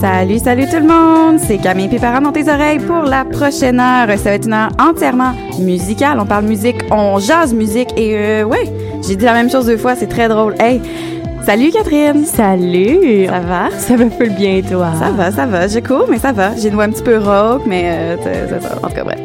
[0.00, 1.38] Salut, salut tout le monde!
[1.38, 4.08] C'est Camille Péparan dans tes oreilles pour la prochaine heure.
[4.18, 6.18] Ça va être une heure entièrement musicale.
[6.20, 8.44] On parle musique, on jase musique et euh,
[9.06, 10.54] j'ai dit la même chose deux fois, c'est très drôle.
[10.58, 10.80] Hey!
[11.42, 12.24] Salut Catherine!
[12.24, 13.26] Salut!
[13.26, 13.70] Ça va?
[13.70, 14.92] Ça me fait bien et toi?
[14.98, 15.66] Ça va, ça va.
[15.66, 16.54] Je cours, mais ça va.
[16.54, 18.78] J'ai une voix un petit peu rauque, mais euh, c'est c'est ça.
[18.82, 19.18] En tout cas, bref.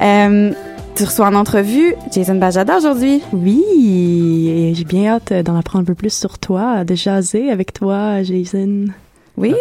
[0.00, 0.52] Euh,
[0.94, 3.20] tu reçois en entrevue Jason Bajada aujourd'hui.
[3.32, 3.62] Oui,
[4.48, 8.22] et j'ai bien hâte d'en apprendre un peu plus sur toi, de jaser avec toi,
[8.22, 8.86] Jason.
[9.36, 9.54] Oui.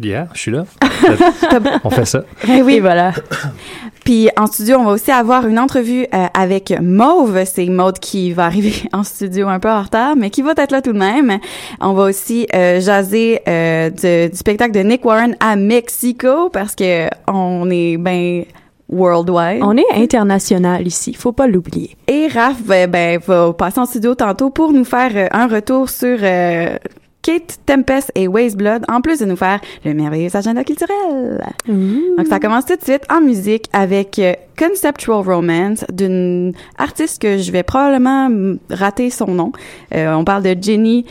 [0.00, 0.64] Yeah, je suis là.
[1.84, 2.22] on fait ça.
[2.48, 2.80] Eh oui.
[2.80, 3.12] Voilà.
[4.04, 7.44] Puis en studio, on va aussi avoir une entrevue euh, avec Mauve.
[7.44, 10.72] C'est Maude qui va arriver en studio un peu en retard, mais qui va être
[10.72, 11.38] là tout de même.
[11.80, 16.74] On va aussi euh, jaser euh, de- du spectacle de Nick Warren à Mexico parce
[16.74, 18.44] que on est ben
[18.88, 19.62] worldwide.
[19.62, 21.96] On est international ici, faut pas l'oublier.
[22.08, 25.88] Et Raph ben, ben, va passer en studio tantôt pour nous faire euh, un retour
[25.88, 26.76] sur euh,
[27.22, 31.44] Kate Tempest et Waze Blood, en plus de nous faire le merveilleux agenda culturel.
[31.66, 37.38] Donc ça commence tout de suite en musique avec euh, Conceptual Romance d'une artiste que
[37.38, 39.52] je vais probablement rater son nom.
[39.94, 41.04] Euh, on parle de Jenny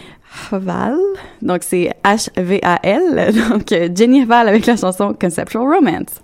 [0.52, 0.98] Hval,
[1.42, 6.22] donc c'est H-V-A-L, donc euh, Jenny Hval avec la chanson Conceptual Romance.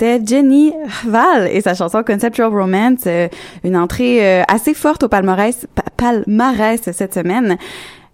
[0.00, 0.72] C'était Jenny
[1.06, 3.28] Val et sa chanson Conceptual Romance, euh,
[3.64, 7.58] une entrée euh, assez forte au palmarès, pa- palmarès cette semaine.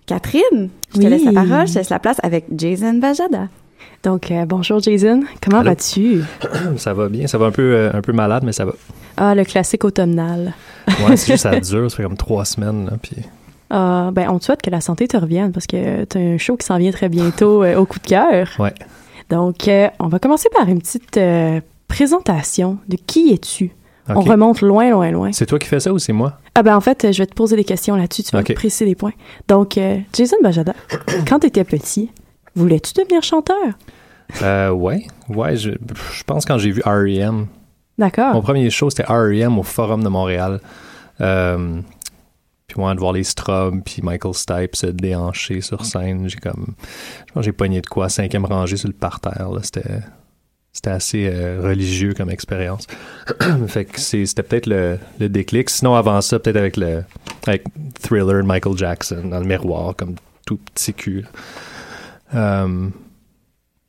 [0.05, 3.47] Catherine, je te laisse la parole, je te laisse la place avec Jason Vajada.
[4.03, 6.23] Donc, euh, bonjour Jason, comment vas-tu?
[6.77, 8.73] ça va bien, ça va un peu, euh, un peu malade, mais ça va.
[9.17, 10.55] Ah, le classique automnal.
[10.89, 13.15] Ouais, c'est juste ça dure, ça fait comme trois semaines, là, puis
[13.71, 16.37] Ah, ben, on te souhaite que la santé te revienne parce que tu as un
[16.39, 18.49] show qui s'en vient très bientôt euh, au coup de cœur.
[18.59, 18.75] ouais.
[19.31, 23.73] Donc, euh, on va commencer par une petite euh, présentation de qui es-tu?
[24.09, 25.33] On remonte loin, loin, loin.
[25.33, 26.39] C'est toi qui fais ça ou c'est moi?
[26.55, 28.85] Ah ben en fait, je vais te poser des questions là-dessus, tu vas me préciser
[28.85, 29.13] des points.
[29.49, 30.75] Donc, euh, Jason Bajada,
[31.29, 32.11] quand tu étais petit,
[32.55, 33.57] voulais-tu devenir chanteur?
[34.43, 37.47] Euh, ouais, ouais, je, je pense quand j'ai vu R.E.M.,
[37.99, 38.35] D'accord.
[38.35, 39.59] mon premier show, c'était R.E.M.
[39.59, 40.61] au Forum de Montréal.
[41.21, 41.81] Euh,
[42.67, 46.75] puis moi, de voir les Strobes, puis Michael Stipe se déhancher sur scène, j'ai comme...
[47.27, 50.01] Je pense que j'ai pogné de quoi, cinquième rangée sur le parterre, là, c'était...
[50.77, 52.87] C'était assez euh, religieux comme expérience.
[53.67, 55.71] fait que c'est- c'était peut-être le, le déclic.
[55.71, 57.03] Sinon, avant ça, peut-être avec le
[57.47, 57.65] avec
[58.03, 61.25] Thriller de Michael Jackson dans le miroir, comme tout petit cul.
[62.35, 62.89] Euh,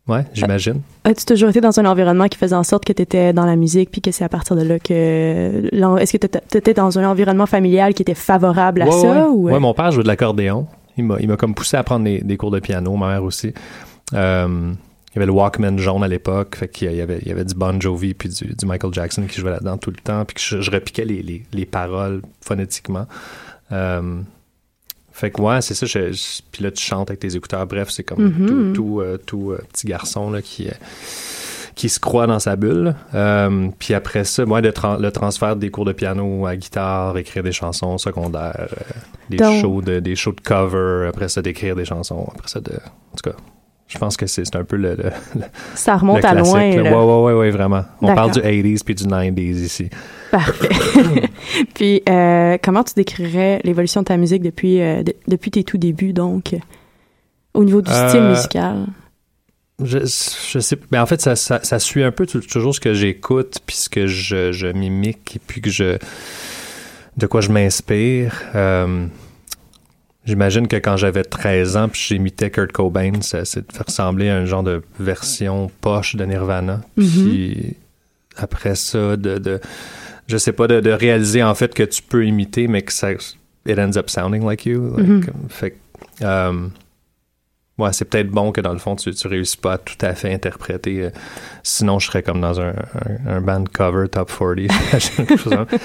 [0.08, 0.79] ouais, j'imagine.
[1.03, 3.58] As-tu toujours été dans un environnement qui faisait en sorte que tu étais dans la
[3.58, 5.70] musique, puis que c'est à partir de là que...
[6.00, 9.08] Est-ce que tu étais dans un environnement familial qui était favorable à Ouais, ça?
[9.08, 9.27] ouais.
[9.29, 9.50] ou...
[9.50, 9.53] euh?
[9.53, 10.67] Ouais, mon père jouait de l'accordéon.
[10.98, 13.24] Il m'a, il m'a comme poussé à prendre des, des cours de piano, ma mère
[13.24, 13.53] aussi.
[14.13, 14.72] Euh,
[15.18, 17.54] y avait le Walkman jaune à l'époque, fait qu'il y avait, il y avait du
[17.56, 20.42] Bon Jovi puis du, du Michael Jackson qui jouait là-dedans tout le temps, puis que
[20.42, 23.06] je, je repiquais les, les, les paroles phonétiquement.
[23.72, 24.20] Euh,
[25.12, 25.86] fait que ouais, c'est ça.
[25.86, 27.66] je- je- puis là, tu chantes avec tes écouteurs.
[27.66, 28.48] Bref, c'est comme Mhm.
[28.48, 30.72] tout, tout, euh, tout, euh, petit garçon là, qui, euh,
[31.74, 32.96] qui se croit dans sa bulle.
[33.80, 37.44] Puis après ça, moi, le, tran- le transfert des cours de piano à guitare, écrire
[37.44, 38.68] des chansons secondaires,
[39.30, 42.60] des, Donc- shows de, des shows de cover, après ça, d'écrire des chansons, après ça,
[42.62, 42.72] de...
[42.74, 43.36] En tout cas,
[43.88, 44.96] je pense que c'est un peu le...
[44.96, 45.41] le-
[45.75, 47.86] Ça remonte le à loin, ouais, ouais, ouais, vraiment.
[48.01, 49.89] On parle du 80s puis du 90s ici.
[50.32, 50.70] Parfait.
[51.74, 55.77] puis, euh, comment tu décrirais l'évolution de ta musique depuis, euh, de- depuis tes tout
[55.77, 56.56] débuts, donc,
[57.53, 58.86] au niveau du style Euh, musical?
[59.84, 62.79] Je, je sais mais en fait ça, ça, ça suit un peu tout- toujours ce
[62.79, 66.00] que j'écoute puis ce que je, je mimique et puis que je
[67.15, 69.06] de quoi je m'inspire Euh,
[70.28, 74.36] j'imagine que quand j'avais 13 ans puis j'imitais Kurt Cobain ça, ça fait ressembler à
[74.38, 77.76] un genre de version poche de Nirvana puis
[78.36, 79.60] après ça de, de
[80.28, 83.12] je sais pas de, de réaliser en fait que tu peux imiter mais que ça
[83.14, 85.24] it ends up sounding like you like, Mhm.
[85.50, 85.76] fait que,
[86.24, 86.68] euh,
[87.78, 90.16] Ouais, c'est peut-être bon que dans le fond, tu, tu réussis pas à tout à
[90.16, 91.04] fait interpréter.
[91.04, 91.10] euh,
[91.62, 94.56] sinon, je serais comme dans un, un, un band cover top 40.
[94.58, 95.78] j'imagine, quelque chose comme ça.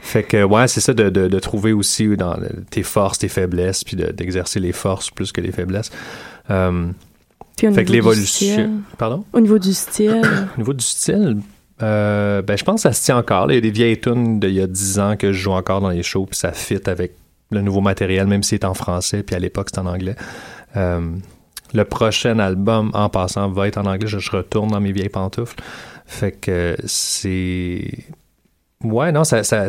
[0.00, 2.34] fait que, ouais, c'est ça de, de, de trouver aussi dans
[2.70, 5.90] tes forces, tes faiblesses, puis de- d'exercer les forces plus que les faiblesses.
[6.50, 6.86] Euh,
[7.58, 8.80] Puis au fait que l'évolution.
[8.96, 9.24] Pardon?
[9.34, 10.22] Au niveau du style,
[10.56, 11.38] Au niveau du style,
[11.82, 13.48] euh, ben, je pense que ça se tient encore.
[13.48, 13.52] là.
[13.52, 15.82] Il y a des vieilles tunes d'il y a 10 ans que je joue encore
[15.82, 17.12] dans les shows, puis ça fit avec
[17.50, 20.16] le nouveau matériel, même si c'est en français, puis à l'époque c'était en anglais.
[21.74, 24.06] Le prochain album, en passant, va être en anglais.
[24.06, 25.56] Je, je retourne dans mes vieilles pantoufles.
[26.06, 27.88] Fait que c'est.
[28.82, 29.42] Ouais, non, ça.
[29.42, 29.66] ça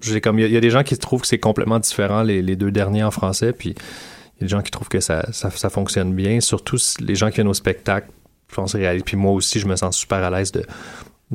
[0.00, 1.78] j'ai comme il y, a- il y a des gens qui trouvent que c'est complètement
[1.78, 4.88] différent les, les deux derniers en français, puis il y a des gens qui trouvent
[4.88, 6.40] que ça, ça, ça fonctionne bien.
[6.40, 8.08] Surtout les gens qui viennent au spectacle,
[8.48, 9.02] je pense réalisent.
[9.04, 10.64] Puis moi aussi, je me sens super à l'aise de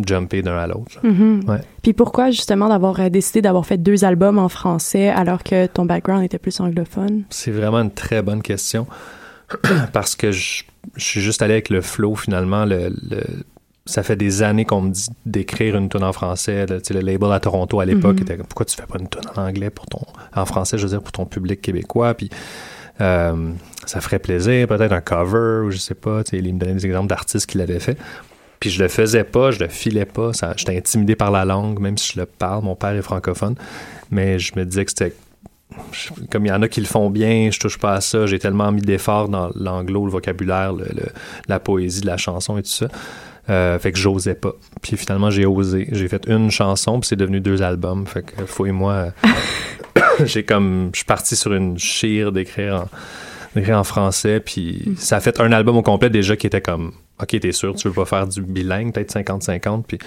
[0.08, 1.00] jumper d'un à l'autre.
[1.03, 1.44] Mhm.
[1.48, 1.62] Ouais.
[1.84, 5.86] Puis pourquoi justement d'avoir euh, décidé d'avoir fait deux albums en français alors que ton
[5.86, 7.24] background était plus anglophone?
[7.29, 8.88] C'est vraiment une très bonne question.
[9.94, 10.64] Parce que je,
[10.96, 12.66] je suis juste allé avec le flow finalement.
[12.66, 13.24] Le, le-
[13.88, 16.66] ça fait des années qu'on me dit d'écrire une tune en français.
[16.84, 18.22] Sais, le label à Toronto à l'époque Mhm.
[18.24, 20.02] était comme, pourquoi tu fais pas une tune en anglais pour ton,
[20.36, 22.16] en français, je veux dire, pour ton public québécois?
[22.16, 22.30] Puis
[23.02, 23.52] euh,
[23.86, 26.22] ça ferait plaisir, peut-être un cover ou je sais pas.
[26.34, 27.98] Il me donnait des exemples d'artistes qui l'avaient fait.
[28.60, 30.32] Puis je le faisais pas, je le filais pas.
[30.58, 32.64] J'étais intimidé par la langue, même si je le parle.
[32.64, 33.54] Mon père est francophone,
[34.10, 35.14] mais je me disais que c'était
[36.31, 38.25] comme il y en a qui le font bien, je touche pas à ça.
[38.27, 41.10] J'ai tellement mis d'efforts dans l'anglo, le vocabulaire, le- le-
[41.48, 42.88] la poésie de la chanson et tout ça.
[43.50, 44.53] Euh, fait que j'osais pas.
[44.81, 45.88] Puis finalement, j'ai osé.
[45.91, 48.07] J'ai fait une chanson, puis c'est devenu deux albums.
[48.07, 48.93] Fait que Fou et moi,
[49.25, 49.29] euh,
[50.25, 50.89] j'ai comme.
[50.93, 52.86] Je suis parti sur une chire d'écrire
[53.55, 56.91] en, en français, puis ça a fait un album au complet déjà qui était comme.
[57.22, 60.00] Ok, t'es sûr, tu veux pas faire du bilingue, peut-être 50-50, puis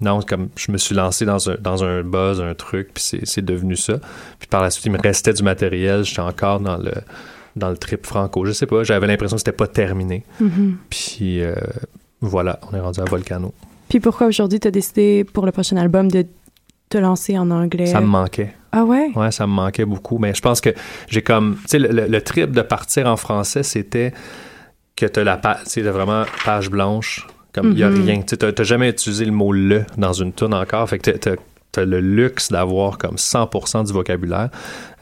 [0.00, 3.44] non, comme je me suis lancé dans un, dans un buzz, un truc, puis c'est,
[3.44, 3.94] devenu ça.
[4.38, 6.92] Puis par la suite, il me restait du matériel, j'étais encore dans le,
[7.56, 8.44] dans le trip franco.
[8.44, 10.24] Je sais pas, j'avais l'impression que c'était pas terminé.
[10.40, 10.76] Mhm.
[10.90, 11.54] Puis euh,
[12.20, 13.52] voilà, on est rendu à Volcano.
[13.88, 16.26] Puis pourquoi aujourd'hui t'as décidé pour le prochain album de
[16.90, 17.86] te lancer en anglais?
[17.86, 18.54] Ça me manquait.
[18.70, 19.10] Ah ouais?
[19.16, 20.18] Ouais, ça me manquait beaucoup.
[20.18, 20.70] Mais je pense que
[21.08, 21.56] j'ai comme.
[21.62, 24.12] Tu sais, le, le- le trip de partir en français, c'était
[24.94, 25.60] que tu as la page.
[25.70, 27.26] Tu vraiment page blanche.
[27.52, 28.04] Comme il n'y a Mhm.
[28.04, 28.22] rien.
[28.22, 30.88] Tu t'as jamais utilisé le mot le dans une tune encore.
[30.88, 34.50] Fait que t'as- t'as- t'as le luxe d'avoir comme 100% du vocabulaire.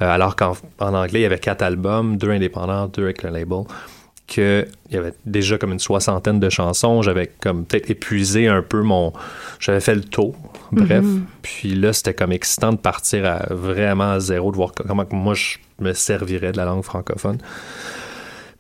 [0.01, 3.31] Euh, alors qu'en en anglais, il y avait quatre albums, deux indépendants, deux avec le
[3.31, 3.65] label.
[4.29, 7.01] Que il y avait déjà comme une soixantaine de chansons.
[7.03, 9.13] J'avais comme peut-être épuisé un peu mon.
[9.61, 10.35] J'avais fait le tour.
[10.73, 11.05] Bref.
[11.05, 11.25] Mhm.
[11.43, 15.35] Puis là, c'était comme excitant de partir à vraiment à zéro, de voir comment moi
[15.35, 17.39] je me servirais de la langue francophone.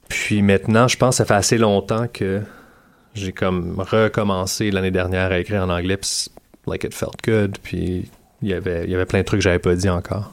[0.09, 2.43] Puis maintenant, je pense que ça fait assez longtemps que
[3.17, 6.29] j'ai comme recommencé l'année dernière à écrire en anglais, puis
[6.67, 8.11] like it felt good, puis
[8.43, 10.33] il y avait, il y avait plein de trucs que j'avais pas dit encore.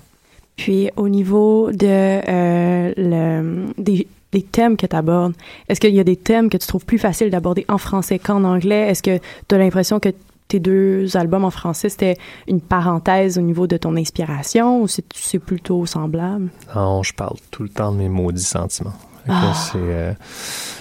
[0.56, 5.34] Puis au niveau de euh, le, des, des thèmes que tu abordes,
[5.68, 8.44] est-ce qu'il y a des thèmes que tu trouves plus facile d'aborder en français qu'en
[8.44, 8.90] anglais?
[8.90, 10.10] Est-ce que tu as l'impression que
[10.48, 15.40] tes deux albums en français, c'était une parenthèse au niveau de ton inspiration ou c'est
[15.40, 16.50] plutôt semblable?
[16.76, 18.94] Non, je parle tout le temps de mes maudits sentiments.
[19.28, 19.54] Ah.
[19.54, 20.14] c'est, euh,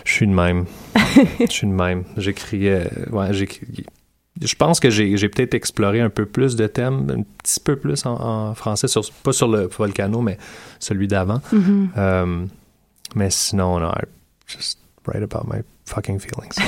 [0.05, 0.65] je suis de même.
[1.41, 2.05] Je suis de même.
[2.17, 3.85] J'écris, euh, ouais, j'écris.
[4.41, 7.77] Je pense que j'ai j'ai peut-être exploré un peu plus de thèmes, un petit peu
[7.77, 10.39] plus en, en français, sur, pas sur le Volcano, mais
[10.81, 11.41] celui d'avant.
[11.53, 11.91] Mhm.
[11.97, 12.45] Euh,
[13.15, 14.05] mais sinon, non, I
[14.49, 16.57] just write about my fucking feelings.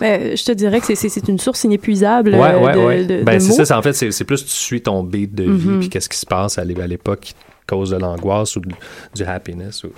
[0.00, 3.04] Ben, je te dirais que c'est- c'est c'est une source inépuisable Ouais, ouais, de, ouais.
[3.04, 3.54] de- ben, de c'est mots.
[3.56, 5.78] ça, c'est- en fait, c'est c'est plus tu suis ton beat de vie, Mhm.
[5.80, 7.34] puis qu'est-ce qui se passe à l'é- à l'époque qui
[7.68, 8.74] cause de l'angoisse ou du,
[9.14, 9.84] du happiness.
[9.84, 9.90] Ou,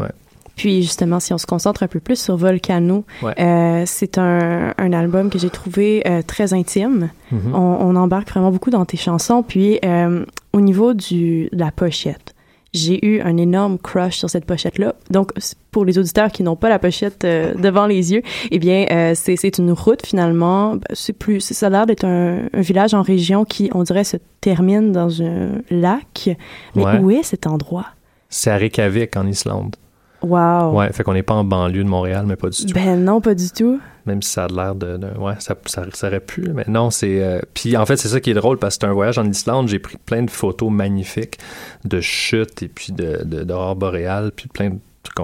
[0.00, 0.08] ouais.
[0.56, 3.34] Puis justement, si on se concentre un peu plus sur Volcano, Ouais.
[3.38, 7.10] euh, c'est un, un album que j'ai trouvé euh, très intime.
[7.30, 7.54] Mhm.
[7.54, 9.42] on, on embarque vraiment beaucoup dans tes chansons.
[9.42, 12.32] Puis euh, au niveau du, de la pochette,
[12.74, 14.94] j'ai eu un énorme crush sur cette pochette-là.
[15.10, 15.32] Donc,
[15.70, 19.12] pour les auditeurs qui n'ont pas la pochette euh, devant les yeux, eh bien, euh,
[19.14, 20.76] c'est une route finalement.
[20.92, 24.18] C'est plus, ça a l'air d'être un, un village en région qui, on dirait, se
[24.42, 26.30] termine dans un lac.
[26.74, 26.98] Mais Ouais.
[26.98, 27.86] où est cet endroit?
[28.28, 29.76] C'est à Reykjavik, en Islande.
[30.22, 30.72] Wow.
[30.78, 32.72] Ouais, fait qu'on n'est pas en banlieue de Montréal, mais pas du tout.
[32.74, 33.80] Ben non, pas du tout.
[34.06, 36.90] Même si ça a l'air de, de- Ouais, ça, ça, ça aurait pu, mais non,
[36.90, 37.22] c'est.
[37.22, 39.28] euh, Puis en fait, c'est ça qui est drôle parce que c'est un voyage en
[39.28, 39.68] Islande.
[39.68, 41.38] J'ai pris plein de photos magnifiques
[41.84, 44.76] de chutes et puis de, d'aurores boréales, puis plein de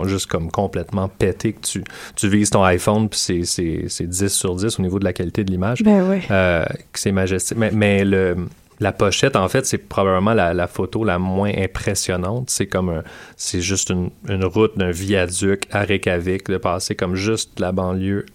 [0.04, 1.82] juste comme complètement pété que tu,
[2.14, 5.12] tu vises ton iPhone, puis c'est, c'est, c'est 10 sur 10 au niveau de la
[5.12, 5.82] qualité de l'image.
[5.82, 6.22] Ben ouais.
[6.30, 7.58] Euh, c'est majestique.
[7.58, 8.36] Mais, mais le,
[8.80, 12.50] la pochette, en fait, c'est probablement la, la photo la moins impressionnante.
[12.50, 13.02] C'est comme un,
[13.36, 17.72] c'est juste une, une route d'un viaduc à Reykjavik, de passer comme juste de la
[17.72, 18.26] banlieue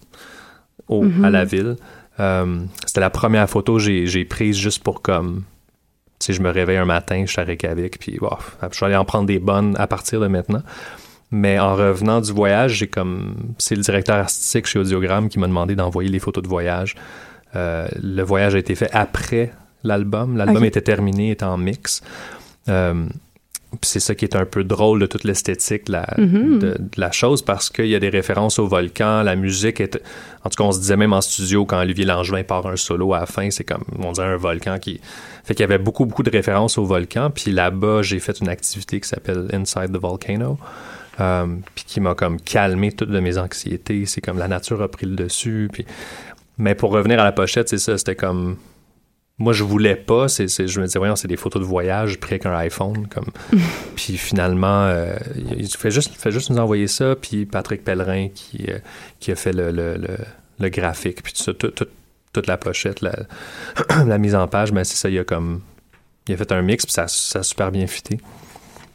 [0.88, 1.24] au, Mhm.
[1.24, 1.76] à la ville.
[2.20, 5.44] Euh, c'était la première photo que j'ai, j'ai prise juste pour comme.
[6.18, 8.38] Tu sais, je me réveille un matin, je suis à Reykjavik, puis wow,
[8.72, 10.62] je vais aller en prendre des bonnes à partir de maintenant.
[11.30, 13.36] Mais en revenant du voyage, j'ai comme.
[13.58, 16.96] C'est le directeur artistique chez Audiogramme qui m'a demandé d'envoyer les photos de voyage.
[17.54, 19.52] Euh, le voyage a été fait après
[19.84, 20.36] l'album.
[20.36, 22.02] L'album était terminé, était en mix.
[22.68, 23.06] Euh,
[23.82, 26.58] c'est ça qui est un peu drôle de toute l'esthétique de, la- Mhm.
[26.58, 30.00] de, de la chose parce qu'il y a des références au volcan, la musique est...
[30.42, 33.12] En tout cas, on se disait même en studio quand Olivier Langevin part un solo
[33.12, 35.00] à la fin, c'est comme, on dirait un volcan qui...
[35.44, 37.30] Fait qu'il y avait beaucoup, beaucoup de références au volcan.
[37.30, 40.58] Puis là-bas, j'ai fait une activité qui s'appelle Inside the Volcano.
[41.20, 44.06] euh, puis qui m'a comme calmé toutes de mes anxiétés.
[44.06, 45.68] C'est comme la nature a pris le dessus.
[45.72, 45.84] Puis...
[46.58, 48.56] Mais pour revenir à la pochette, c'est ça, c'était comme
[49.38, 52.34] moi je voulais pas c'est, je me disais voyons c'est des photos de voyage pris
[52.34, 53.26] avec un iPhone comme.
[53.96, 55.16] Puis finalement euh,
[55.56, 58.78] il fait juste il fait juste nous envoyer ça puis Patrick Pellerin qui euh,
[59.20, 60.16] qui a fait le, le, le,
[60.58, 61.86] le graphique puis tout ça tout- tout-
[62.32, 63.14] toute la pochette la,
[64.06, 65.60] la mise en page mais c'est ça il a comme
[66.28, 68.18] il a fait un mix puis ça, ça a super bien fité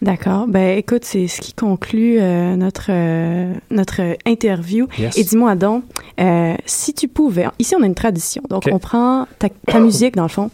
[0.01, 0.47] D'accord.
[0.47, 4.87] Ben écoute, c'est ce qui conclut euh, notre euh, notre interview.
[4.97, 5.17] Yes.
[5.17, 5.83] Et dis-moi donc,
[6.19, 10.15] euh, si tu pouvais, ici on a une tradition, donc on prend ta, ta musique
[10.15, 10.49] dans le fond.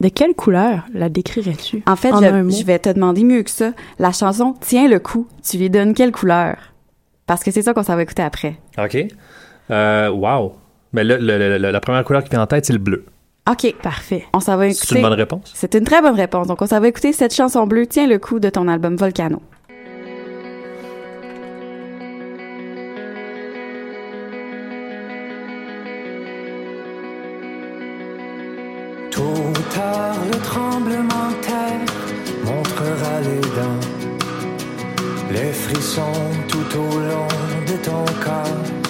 [0.00, 1.82] De quelle couleur la décrirais-tu?
[1.86, 2.50] En fait, En je, un mot.
[2.50, 3.72] je vais te demander mieux que ça.
[4.00, 6.56] La chanson Tiens le coup, tu lui donnes quelle couleur?
[7.26, 8.56] Parce que c'est ça qu'on s'en va écouter après.
[8.78, 8.96] OK.
[9.70, 10.54] Euh, wow.
[10.92, 13.04] Mais là, le- le- le- la première couleur qui vient en tête, c'est le bleu.
[13.50, 13.74] OK.
[13.82, 14.24] Parfait.
[14.32, 14.96] On s'en va C'est écouter.
[14.96, 15.50] une bonne réponse?
[15.54, 16.46] C'est une très bonne réponse.
[16.46, 19.40] Donc, on s'en va écouter cette chanson bleue, Tiens le coup de ton album Volcano.
[29.10, 31.84] Tôt ou tard, le tremblement de terre
[32.44, 33.86] montrera les dents,
[35.30, 37.28] les frissons tout au long
[37.66, 38.81] de ton corps.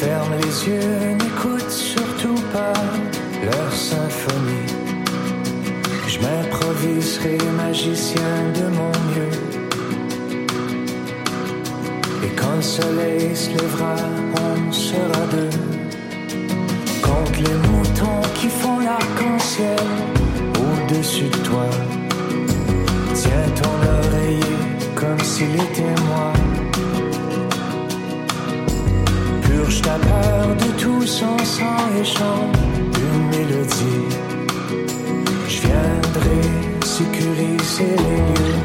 [0.00, 2.72] Ferme les yeux, n'écoute surtout pas
[3.44, 4.72] leur symphonie.
[6.08, 9.36] Je m'improviserai magicien de mon mieux.
[12.24, 13.96] Et quand le soleil se lèvera,
[14.48, 15.50] on sera deux.
[17.02, 19.86] Contre les moutons qui font l'arc-en-ciel
[20.64, 21.68] au-dessus de toi.
[23.12, 24.60] Tiens ton oreiller
[24.94, 26.32] comme s'il était moi.
[29.60, 32.56] Purge ta peur de tout son sang et chante
[32.96, 34.08] une mélodie.
[35.48, 36.40] Je viendrai
[36.84, 38.60] sécuriser les lieux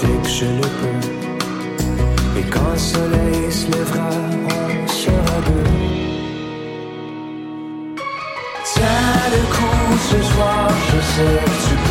[0.00, 2.38] dès que je le peux.
[2.38, 4.10] Et quand le soleil se lèvera,
[4.46, 5.70] on sera deux.
[8.72, 11.81] Tiens le coup ce soir, je sais que tu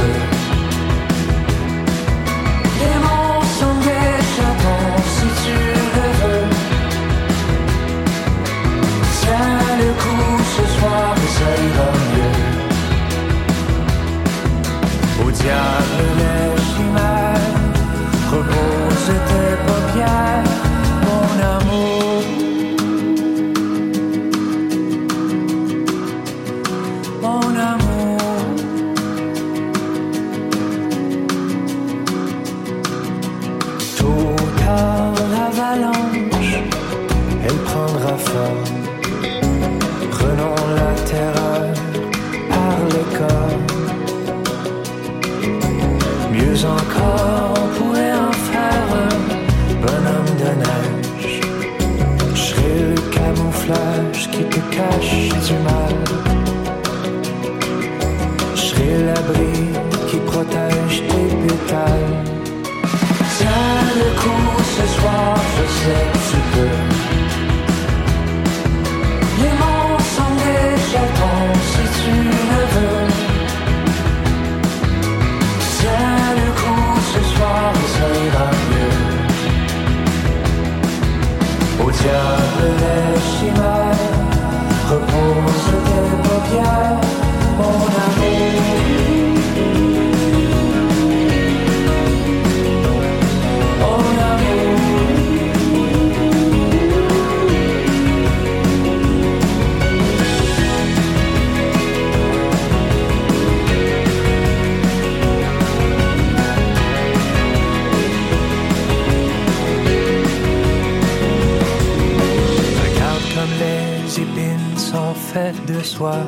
[114.19, 116.25] épines sont faites de soie,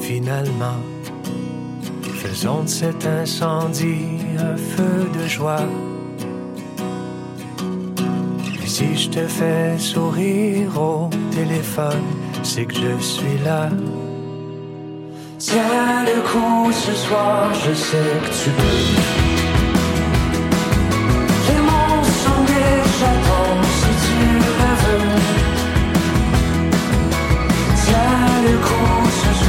[0.00, 0.80] finalement.
[2.14, 5.66] Faisons de cet incendie un feu de joie.
[8.62, 12.04] Et si je te fais sourire au téléphone,
[12.42, 13.70] c'est que je suis là.
[15.38, 19.25] Tiens le coup ce soir, je sais que tu peux.
[28.46, 29.44] Tiens le coup ce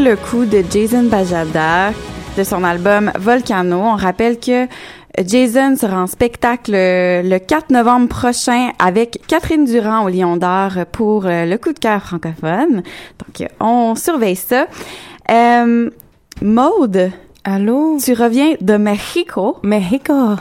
[0.00, 1.92] le coup de Jason Bajada
[2.38, 3.76] de son album Volcano.
[3.76, 4.66] On rappelle que
[5.26, 11.26] Jason sera en spectacle le 4 novembre prochain avec Catherine Durand au Lion d'Or pour
[11.26, 12.82] euh, le coup de cœur francophone.
[13.18, 14.68] Donc, on surveille ça.
[15.30, 15.90] Euh,
[16.40, 17.10] Maude.
[17.44, 17.98] Allô?
[18.02, 19.58] Tu reviens de Mexico.
[19.62, 20.36] Mexico.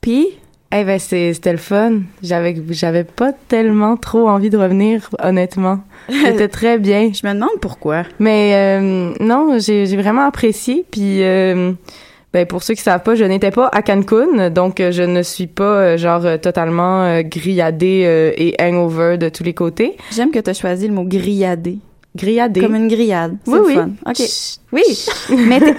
[0.00, 0.30] Puis?
[0.72, 2.00] Eh ben, c'est- c'était le fun.
[2.22, 5.80] J'avais, j'avais pas tellement trop envie de revenir, honnêtement.
[6.08, 7.10] C'était très bien.
[7.12, 8.02] Je me demande pourquoi.
[8.18, 10.84] Mais euh, non, j'ai, vraiment apprécié.
[10.90, 11.72] Puis, euh,
[12.32, 15.46] ben, pour ceux qui savent pas, je n'étais pas à Cancun, donc je ne suis
[15.46, 19.96] pas euh, genre totalement grilladée euh, et hangover de tous les côtés.
[20.14, 21.78] J'aime que tu as choisi le mot grilladé.
[22.16, 22.60] Grilladé.
[22.60, 23.36] Comme une grillade.
[23.46, 23.74] Oui, le oui.
[23.74, 23.90] fun.
[24.06, 24.22] OK.
[24.72, 24.82] Oui.
[25.30, 25.74] Mais t'es-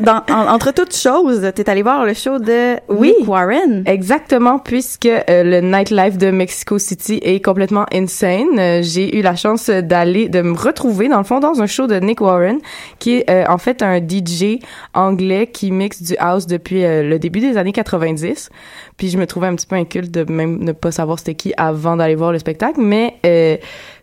[0.00, 3.14] dans, en- entre toutes choses, t'es allé voir le show de Oui.
[3.18, 3.84] Nick Warren.
[3.86, 8.58] Exactement, puisque euh, le nightlife de Mexico City est complètement insane.
[8.58, 11.86] Euh, j'ai eu la chance d'aller, de me retrouver dans le fond dans un show
[11.86, 12.58] de Nick Warren,
[12.98, 14.58] qui est euh, en fait un DJ
[14.94, 18.50] anglais qui mixe du house depuis euh, le début des années 90.
[18.96, 21.52] Puis je me trouvais un petit peu inculte de même ne pas savoir c'était qui
[21.56, 23.14] avant d'aller voir le spectacle, mais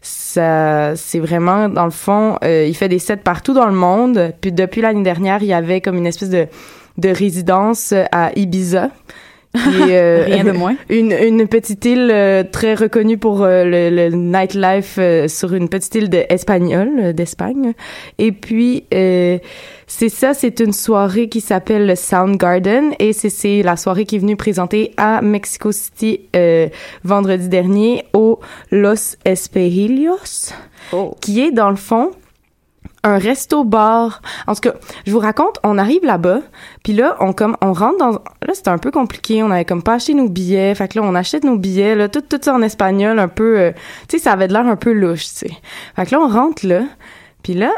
[0.02, 4.05] ça, c'est vraiment dans le fond, il fait des sets partout dans le monde.
[4.42, 6.48] Puis depuis l'année dernière, il y avait comme une espèce de
[6.98, 8.90] de résidence à Ibiza.
[9.54, 10.76] Qui est, euh, Rien de moins.
[10.90, 15.70] Une, une petite île euh, très reconnue pour euh, le, le nightlife euh, sur une
[15.70, 17.72] petite île de espagnole, euh, d'Espagne.
[18.18, 19.38] Et puis, euh,
[19.88, 24.20] c'est ça, c'est une soirée qui s'appelle le Soundgarden et c'est, la soirée qui est
[24.20, 26.68] venue présenter à Mexico City euh,
[27.06, 28.40] vendredi dernier au
[28.72, 30.52] Los Esperillos,
[31.22, 32.12] qui est dans le fond
[33.06, 34.22] un resto-bar.
[34.48, 34.74] En tout cas,
[35.06, 36.40] je vous raconte, on arrive là-bas,
[36.84, 39.84] puis là, on comme on rentre dans là, c'était un peu compliqué, on avait comme
[39.84, 42.54] pas acheté nos billets, fait que là on achète nos billets là, tout tout ça
[42.54, 43.72] en espagnol, un peu euh,
[44.08, 45.52] tu sais, ça avait de l'air un peu louche, tu sais.
[45.96, 46.82] Fait que là on rentre là,
[47.44, 47.72] puis là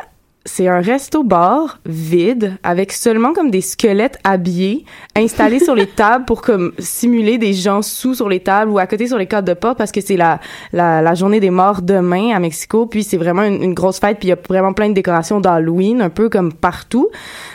[0.47, 6.41] c'est un resto-bar vide avec seulement comme des squelettes habillés installés sur les tables pour
[6.41, 9.53] comme simuler des gens sous sur les tables ou à côté sur les cadres de
[9.53, 10.39] porte parce que c'est la,
[10.71, 14.19] la, la journée des morts demain à Mexico puis c'est vraiment une, une grosse fête
[14.19, 17.10] puis il y a vraiment plein de décorations d'Halloween un peu comme partout.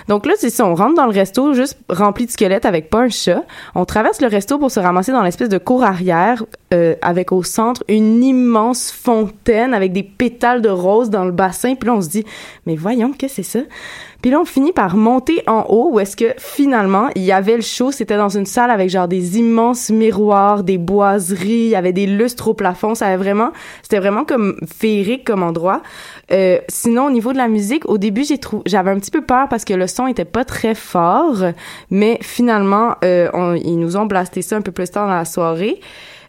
[0.09, 3.01] Donc là c'est ça, on rentre dans le resto juste rempli de squelettes avec pas
[3.01, 3.43] un chat.
[3.75, 7.43] On traverse le resto pour se ramasser dans l'espèce de cour arrière euh, avec au
[7.43, 12.03] centre une immense fontaine avec des pétales de rose dans le bassin puis là on
[12.03, 12.25] se dit
[12.67, 13.61] mais voyons, que c'est ça?
[14.21, 17.57] Puis là, on finit par monter en haut où est-ce que finalement, il y avait
[17.57, 17.91] le show.
[17.91, 22.07] C'était dans une salle avec genre des immenses miroirs, des boiseries, il y avait des
[22.07, 22.95] lustres au plafond.
[22.95, 23.51] Ça avait vraiment,
[23.83, 25.83] c'était vraiment comme féerique comme endroit.
[26.31, 29.23] Euh, sinon, au niveau de la musique, au début, j'ai trouvé, j'avais un petit peu
[29.23, 31.43] peur parce que le son était pas très fort.
[31.91, 35.81] Mais finalement, euh, ils nous ont blasté ça un peu plus tard dans la soirée.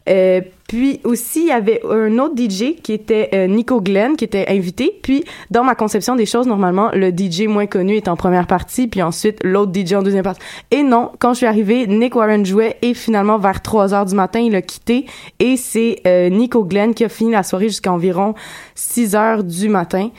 [0.09, 4.25] Euh, puis aussi, il y avait un autre DJ qui était euh, Nico Glenn, qui
[4.25, 4.99] était invité.
[5.01, 8.87] Puis, dans ma conception des choses, normalement, le DJ moins connu est en première partie,
[8.87, 10.41] puis ensuite l'autre DJ en deuxième partie.
[10.71, 14.15] Et non, quand je suis arrivée, Nick Warren jouait et finalement, vers 3 heures du
[14.15, 15.05] matin, il a quitté.
[15.39, 18.33] Et c'est euh, Nico Glenn qui a fini la soirée jusqu'à environ
[18.75, 20.09] 6 heures du matin.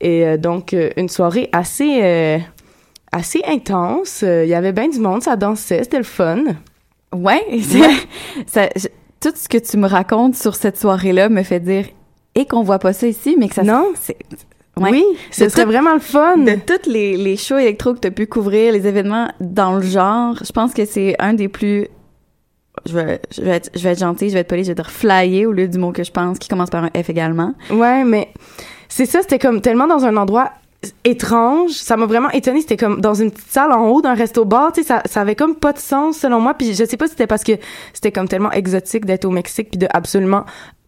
[0.00, 2.00] Et euh, donc, euh, une soirée assez...
[2.02, 2.38] euh,
[3.12, 4.22] assez intense.
[4.24, 6.42] Euh, Il y avait bien du monde, ça dansait, c'était le fun.
[7.14, 8.06] Ouais, c'est-
[8.46, 8.68] ça,
[9.20, 11.86] tout ce que tu me racontes sur cette soirée-là me fait dire
[12.34, 13.88] et qu'on voit pas ça ici, mais que ça Non.
[14.00, 14.16] c'est
[14.76, 14.90] ouais.
[14.90, 16.36] Oui, ce De serait tout- vraiment le fun.
[16.38, 19.82] De tous les, les shows électro que tu as pu couvrir, les événements dans le
[19.82, 21.88] genre, je pense que c'est un des plus
[22.86, 24.74] je vais, je vais être, je vais être gentille, je vais être polie, je vais
[24.76, 27.54] dire flyer au lieu du mot que je pense qui commence par un F également.
[27.72, 28.28] Ouais, mais
[28.88, 30.52] c'est ça, c'était comme tellement dans un endroit
[31.04, 31.72] étrange.
[31.72, 32.60] Ça m'a vraiment étonnée.
[32.60, 34.72] C'était comme dans une petite salle en haut d'un resto-bar.
[34.72, 36.54] Tu sais, ça, ça avait comme pas de sens selon moi.
[36.54, 37.52] Puis je sais pas si c'était parce que
[37.92, 40.44] c'était comme tellement exotique d'être au Mexique puis de absolument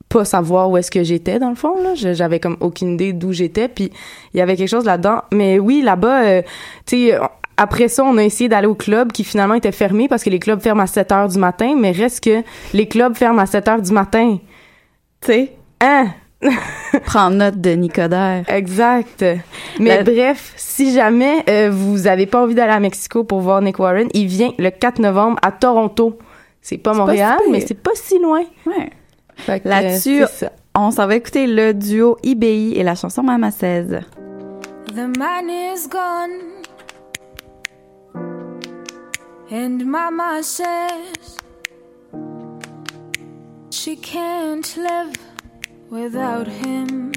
[0.08, 3.30] pas savoir où est-ce que j'étais dans le fond là j'avais comme aucune idée d'où
[3.30, 3.92] j'étais puis
[4.34, 6.42] il y avait quelque chose là-dedans mais oui là-bas euh,
[6.84, 7.18] tu sais
[7.56, 10.38] après ça, on a essayé d'aller au club qui finalement était fermé parce que les
[10.38, 13.68] clubs ferment à 7 heures du matin, mais reste que les clubs ferment à 7
[13.68, 14.38] heures du matin.
[15.20, 16.08] Tu sais, Hein?
[17.04, 18.44] prends note de Nicodère.
[18.48, 19.24] Exact.
[19.78, 23.60] Mais La- bref, si jamais euh, vous avez pas envie d'aller à Mexico pour voir
[23.60, 26.18] Nick Warren, il vient le 4 novembre à Toronto.
[26.62, 28.42] C'est pas C'est pas Montréal, si mais c'est pas si loin.
[28.66, 28.90] Ouais.
[29.64, 34.00] Là-dessus, euh, on s'en va écouter le duo IBI et la chanson Mama 16.
[34.94, 36.40] The man is gone.
[39.52, 41.36] And Mama says
[43.70, 45.12] she can't live
[45.90, 47.10] without him.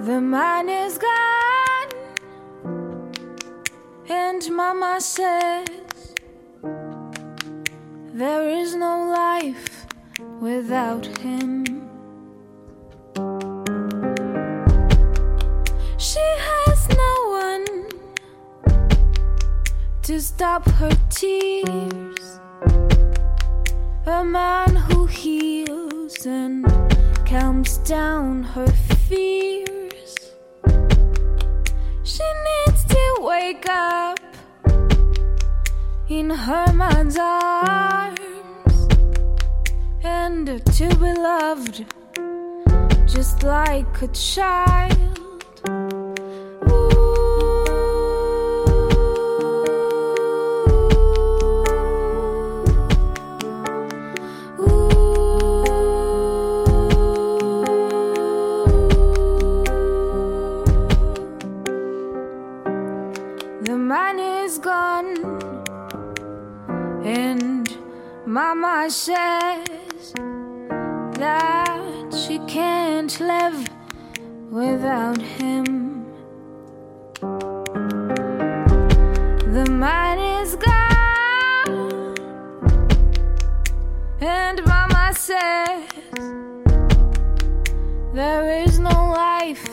[0.00, 1.88] The man is gone,
[4.08, 5.68] and Mama says
[8.12, 9.86] there is no life
[10.40, 11.64] without him.
[15.98, 17.88] She has no one
[20.02, 22.41] to stop her tears.
[24.04, 26.66] A man who heals and
[27.24, 28.66] calms down her
[29.06, 30.32] fears.
[32.02, 34.18] She needs to wake up
[36.08, 38.88] in her man's arms
[40.02, 41.84] and to be loved
[43.06, 45.21] just like a child.
[68.32, 70.14] Mama says
[71.18, 73.68] that she can't live
[74.50, 76.06] without him.
[79.52, 82.16] The man is gone,
[84.22, 85.90] and Mama says
[88.14, 89.68] there is no life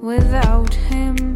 [0.00, 1.33] without him.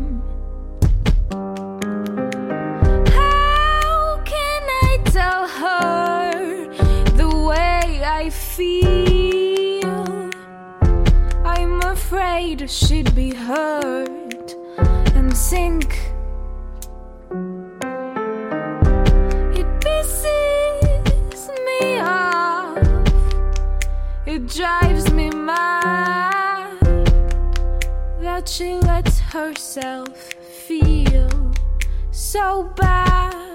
[24.59, 26.81] Drives me mad
[28.21, 30.33] that she lets herself
[30.67, 31.53] feel
[32.11, 33.48] so bad.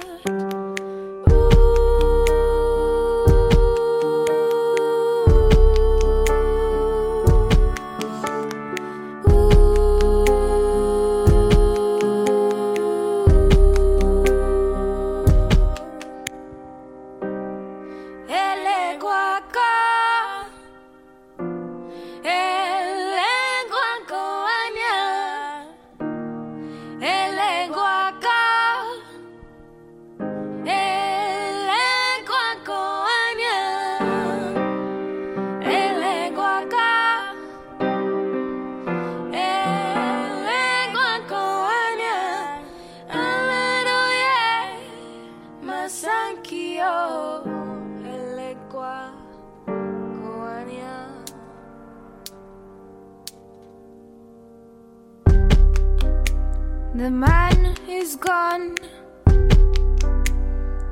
[56.96, 58.78] The man is gone,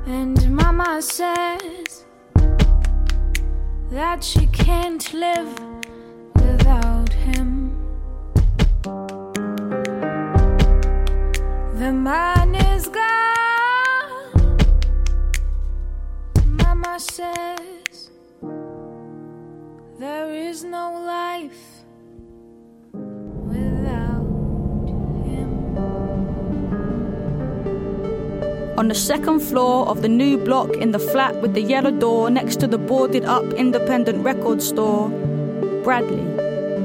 [0.04, 2.04] and Mama says
[3.92, 5.56] that she can't live
[6.34, 7.70] without him.
[11.78, 14.58] The man is gone,
[16.44, 18.10] Mama says
[20.00, 21.01] there is no
[28.82, 32.28] On the second floor of the new block in the flat with the yellow door
[32.30, 35.08] next to the boarded up independent record store,
[35.84, 36.24] Bradley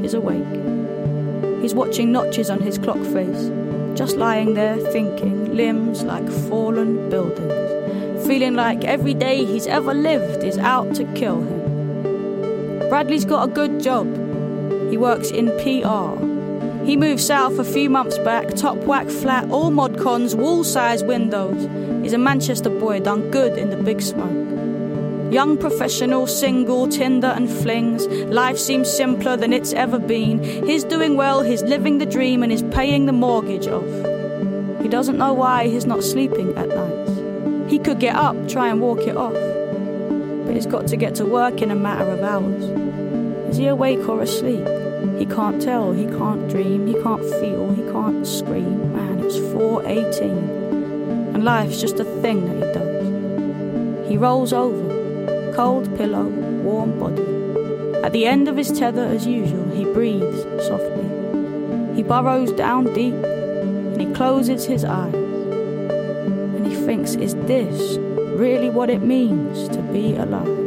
[0.06, 0.46] is awake.
[1.60, 3.50] He's watching notches on his clock face,
[3.98, 10.44] just lying there thinking, limbs like fallen buildings, feeling like every day he's ever lived
[10.44, 12.90] is out to kill him.
[12.90, 14.06] Bradley's got a good job.
[14.92, 16.14] He works in PR.
[16.86, 21.04] He moved south a few months back, top whack flat, all mod cons, wall size
[21.04, 21.87] windows.
[22.08, 25.30] He's a Manchester boy, done good in the big smoke.
[25.30, 28.08] Young professional, single, Tinder and flings.
[28.08, 30.42] Life seems simpler than it's ever been.
[30.66, 33.84] He's doing well, he's living the dream, and he's paying the mortgage off.
[34.82, 37.70] He doesn't know why he's not sleeping at night.
[37.70, 39.34] He could get up, try and walk it off.
[40.46, 42.64] But he's got to get to work in a matter of hours.
[43.50, 44.66] Is he awake or asleep?
[45.20, 48.94] He can't tell, he can't dream, he can't feel, he can't scream.
[48.94, 50.57] Man, it's 418.
[51.38, 54.10] And life's just a thing that he does.
[54.10, 57.22] He rolls over, cold pillow, warm body.
[58.04, 61.96] At the end of his tether, as usual, he breathes softly.
[61.96, 65.14] He burrows down deep and he closes his eyes.
[65.14, 70.67] And he thinks, is this really what it means to be alive?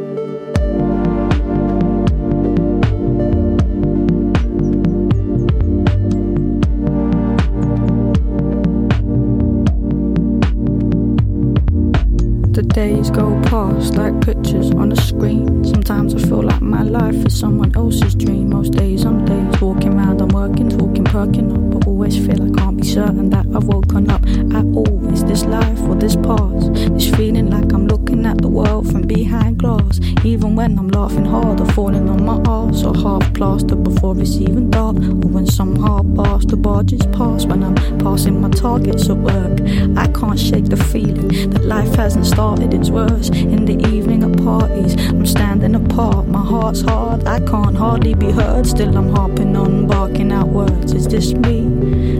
[12.73, 15.63] Days go past like pictures on a screen.
[15.63, 18.49] Sometimes I feel like my life is someone else's dream.
[18.49, 22.49] Most days I'm days walking around, I'm working, talking, perking up, but always feel I
[22.57, 25.13] can't be be certain that I've woken up at all.
[25.13, 26.73] Is this life or this past?
[26.73, 29.99] This feeling like I'm looking at the world from behind glass.
[30.23, 34.35] Even when I'm laughing hard or falling on my ass or half plastered before it's
[34.37, 34.97] even dark.
[34.97, 39.61] Or when some hard bastard barges past when I'm passing my targets at work.
[39.95, 43.29] I can't shake the feeling that life hasn't started, it's worse.
[43.29, 48.31] In the evening at parties, I'm standing apart, my heart's hard, I can't hardly be
[48.31, 48.65] heard.
[48.65, 50.93] Still, I'm harping on, barking out words.
[50.93, 51.67] Is this me?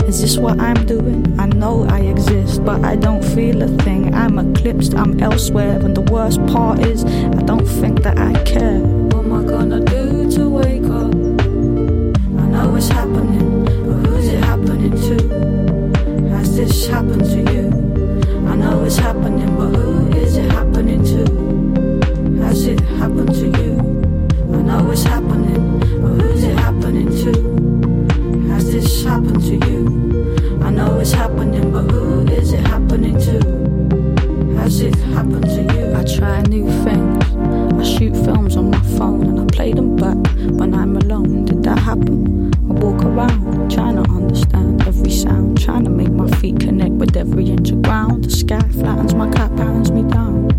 [0.08, 1.40] Is this what I'm doing?
[1.40, 4.14] I know I exist, but I don't feel a thing.
[4.14, 8.80] I'm eclipsed, I'm elsewhere, and the worst part is, I don't think that I care.
[8.80, 11.14] What am I gonna do to wake up?
[12.42, 16.28] I know it's happening, but who's it happening to?
[16.30, 17.68] Has this happened to you?
[18.48, 19.91] I know it's happening, but who
[24.72, 28.52] know it's happening, but who's it happening to?
[28.54, 30.62] Has this happened to you?
[30.64, 34.56] I know it's happening, but who is it happening to?
[34.60, 35.94] Has it happened to you?
[35.94, 37.31] I try a new things.
[37.82, 40.15] I shoot films on my phone and I play them back
[40.60, 41.46] when I'm alone.
[41.46, 42.54] Did that happen?
[42.70, 47.17] I walk around trying to understand every sound, trying to make my feet connect with
[47.17, 48.26] every inch of ground.
[48.26, 50.52] The sky flattens my cat pounds me down.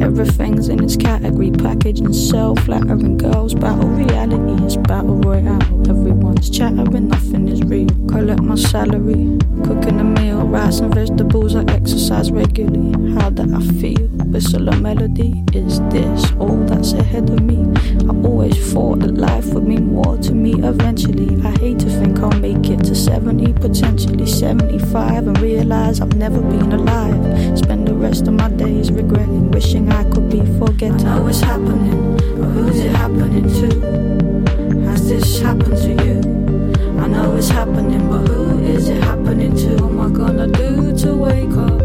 [0.00, 2.54] Everything's in its category, packaged and.
[2.54, 5.90] Flattering girls, battle reality is battle royale.
[5.90, 7.85] Everyone's chattering, nothing is real.
[8.26, 11.54] Collect my salary, cooking a meal, rice and vegetables.
[11.54, 13.14] I exercise regularly.
[13.14, 14.08] How that I feel?
[14.26, 15.44] Whistle a melody.
[15.52, 17.62] Is this all that's ahead of me?
[18.04, 21.40] I always thought that life would mean more to me eventually.
[21.44, 26.40] I hate to think I'll make it to 70, potentially 75, and realize I've never
[26.40, 27.56] been alive.
[27.56, 31.06] Spend the rest of my days regretting, wishing I could be forgetting.
[31.06, 34.80] I know it's happening, but who's it happening to?
[34.90, 36.35] Has this happened to you?
[36.98, 39.68] I know it's happening, but who is it happening to?
[39.82, 41.80] What am I gonna do to wake up?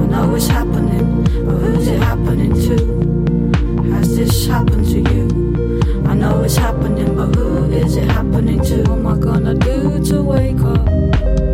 [0.00, 3.92] I know it's happening, but who's it happening to?
[3.92, 6.04] Has this happened to you?
[6.06, 8.82] I know it's happening, but who is it happening to?
[8.82, 11.47] What am I gonna do to wake up?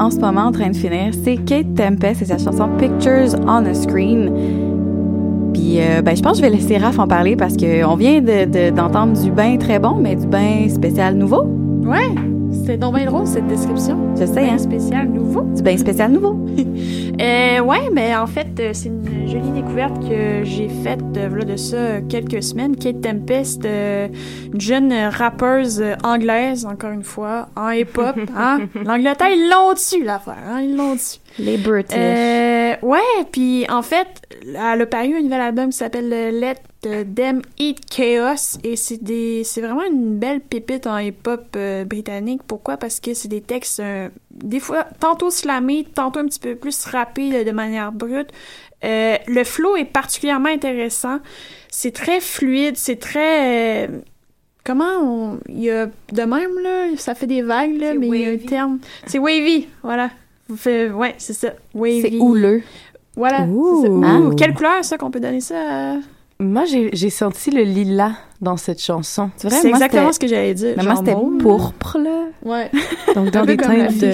[0.00, 3.64] En ce moment en train de finir, c'est Kate Tempest et sa chanson Pictures on
[3.66, 4.32] a Screen.
[5.52, 8.20] Puis, euh, ben, je pense que je vais laisser Raph en parler parce qu'on vient
[8.20, 11.42] de- de- d'entendre du bain très bon, mais du bain spécial nouveau.
[11.84, 12.14] Ouais,
[12.70, 14.14] c'était donc bien drôle cette description.
[14.16, 14.56] Je sais, hein?
[14.56, 15.40] spécial nouveau.
[15.56, 16.38] Du bain spécial nouveau.
[17.20, 21.44] Euh, ouais, mais en fait, euh, c'est une jolie découverte que j'ai faite euh, voilà
[21.44, 22.76] de ça euh, quelques semaines.
[22.76, 24.08] Kate Tempest, euh,
[24.54, 28.16] une jeune rappeuse anglaise, encore une fois, en hip-hop.
[28.34, 28.60] hein?
[28.86, 30.38] L'Angleterre, ils l'ont dessus, l'affaire.
[30.50, 30.62] Hein?
[30.62, 31.18] Ils l'ont dessus.
[31.38, 31.94] Les British.
[31.98, 32.49] Euh,
[32.82, 34.06] ouais, puis en fait,
[34.42, 39.44] elle a paru un nouvel album qui s'appelle Let Them Eat Chaos et c'est des
[39.44, 42.42] c'est vraiment une belle pépite en hip-hop euh, britannique.
[42.46, 42.76] Pourquoi?
[42.76, 46.84] Parce que c'est des textes euh, des fois tantôt slamés, tantôt un petit peu plus
[46.86, 48.28] rappés euh, de manière brute.
[48.82, 51.18] Euh, le flow est particulièrement intéressant.
[51.68, 53.90] C'est très fluide, c'est très
[54.64, 55.40] Comment on.
[55.48, 55.86] Il y a.
[56.12, 58.78] De même, là, ça fait des vagues, là, mais il y a un terme.
[59.06, 60.10] C'est wavy, voilà.
[60.94, 61.48] Ouais, c'est ça.
[61.74, 62.00] Wavy.
[62.02, 62.62] C'est houleux.
[63.16, 63.42] Voilà.
[63.42, 63.80] Ouh.
[63.82, 63.92] c'est ça.
[63.92, 64.34] Ouh, Ah.
[64.36, 65.96] Quelle couleur, ça, qu'on peut donner ça à-
[66.38, 69.30] Moi, j'ai j'ai senti le lilas dans cette chanson.
[69.36, 72.24] C'est vrai, exactement ce que j'allais dire, Mais moi, c'était pourpre, là.
[72.44, 72.70] Ouais.
[73.14, 74.12] Donc, dans des teintes de...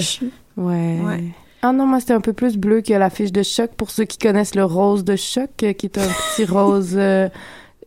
[0.57, 0.99] Ouais.
[1.05, 1.25] Ouais.
[1.63, 3.71] Ah non, moi, c'était un peu plus bleu que la fiche de choc.
[3.77, 7.29] Pour ceux qui connaissent le rose de choc, euh, qui est un petit rose euh,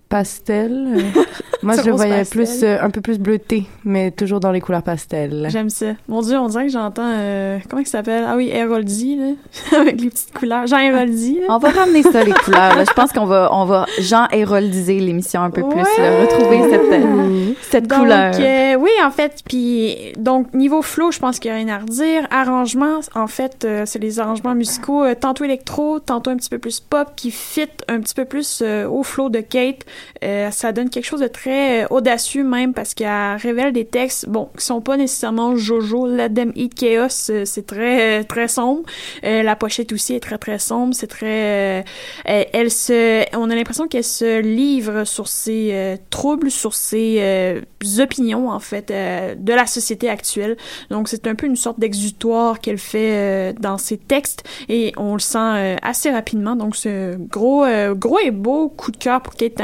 [0.09, 0.87] pastel.
[0.97, 1.21] Euh,
[1.63, 2.43] moi, je le voyais pastel.
[2.45, 5.47] plus, euh, un peu plus bleuté, mais toujours dans les couleurs pastel.
[5.49, 5.87] J'aime ça.
[6.07, 7.03] Mon Dieu, on dirait que j'entends.
[7.05, 8.25] euh, comment il s'appelle?
[8.27, 9.31] Ah oui, Héroldi, là.
[9.79, 10.67] Avec les petites couleurs.
[10.67, 11.39] Jean Héroldi.
[11.47, 12.75] On va ramener ça, les couleurs.
[12.75, 12.83] là.
[12.87, 16.21] Je pense qu'on va, on va Jean héroldiser l'émission un peu plus, là.
[16.21, 18.33] retrouver cette, cette Donc, couleur.
[18.39, 21.77] euh, oui, en fait, puis donc niveau flow, je pense qu'il y a rien à
[21.79, 22.27] redire.
[22.31, 26.57] Arrangement, en fait, euh, c'est les arrangements musicaux, euh, tantôt électro, tantôt un petit peu
[26.57, 29.85] plus pop, qui fit un petit peu plus euh, au flow de Kate.
[30.23, 34.27] Euh, ça donne quelque chose de très euh, audacieux même parce qu'elle révèle des textes,
[34.27, 38.83] bon, qui sont pas nécessairement Jojo, Let Them Eat Chaos, euh, c'est très très sombre.
[39.23, 41.83] La pochette aussi est très très sombre, c'est très,
[42.25, 47.61] elle, se, on a l'impression qu'elle se livre sur ses troubles, sur ses
[47.99, 50.57] opinions, en fait, de la société actuelle.
[50.89, 55.19] Donc, c'est un peu une sorte d'exutoire qu'elle fait dans ses textes et on le
[55.19, 56.55] sent assez rapidement.
[56.55, 59.59] Donc, c'est gros, gros et beau coup de cœur pour Kate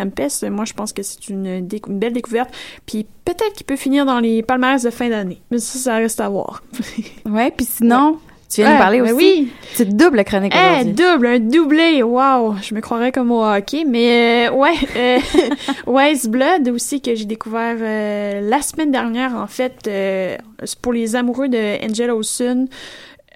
[0.50, 2.50] Moi, je pense que c'est une, décou- une belle découverte.
[2.86, 5.42] Puis, peut-être qu'il peut finir dans les palmarès de fin d'année.
[5.52, 6.64] Mais ça, ça reste à voir.
[7.26, 8.18] Ouais, puis sinon,
[8.50, 9.16] tu viens Ouais, de parler ben aussi.
[9.16, 9.52] oui.
[9.72, 10.94] Petite double chronique aujourd'hui.
[10.94, 15.20] double, un doublé, wow, je me croirais comme au hockey, mais euh, ouais, euh,
[15.88, 20.94] Wise Blood aussi que j'ai découvert euh, la semaine dernière en fait, euh, c'est pour
[20.94, 22.68] les amoureux de Angel Olsen.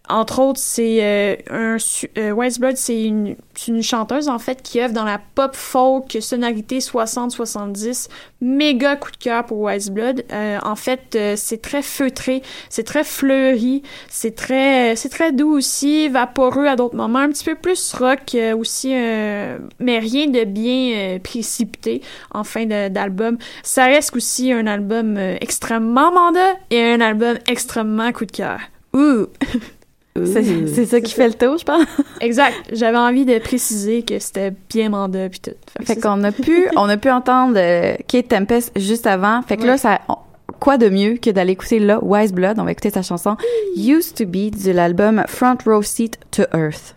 [0.10, 1.78] Entre autres, c'est euh, un
[2.18, 3.36] euh, Wise Blood, c'est une,
[3.84, 8.10] chanteuse en fait qui œuvre dans la pop folk sonorité 60-70.
[8.42, 10.26] Méga coup de cœur pour Wise Blood.
[10.32, 16.08] Euh, en fait, c'est très feutré, c'est très fleuri, c'est très, c'est très doux aussi,
[16.08, 22.02] vaporeux à d'autres moments, un petit peu plus rock aussi, mais rien de bien précipité
[22.32, 23.38] en fin d'album.
[23.62, 28.60] Ça reste aussi un album extrêmement mandat et un album extrêmement coup de cœur.
[28.94, 29.28] Ouh!
[30.26, 31.86] C'est ça qui fait le tour, je pense.
[32.22, 32.56] Exact.
[32.74, 35.52] J'avais envie de préciser que c'était bien mandat puis tout.
[35.86, 39.42] Fait qu'on a pu, on a pu entendre euh, Kate Tempest juste avant.
[39.42, 40.16] Fait que là, ça, on-
[40.60, 42.60] quoi de mieux que d'aller écouter là Wise Blood?
[42.60, 43.38] On va écouter sa chanson
[43.78, 46.96] Used to Be de l'album Front Row Seat to Earth.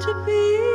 [0.00, 0.69] To be